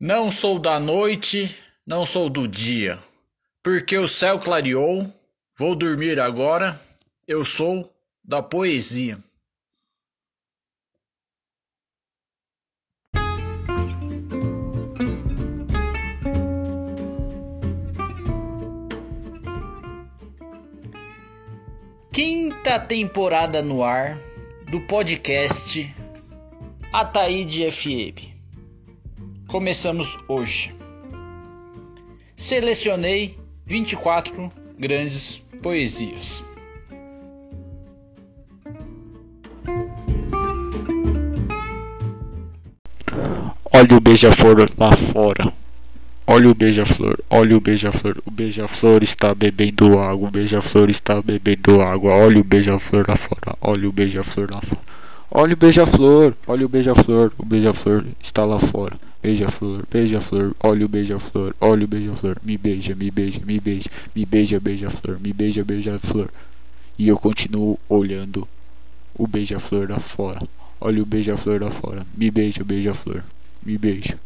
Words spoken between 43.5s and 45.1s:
Olha o beija-flor lá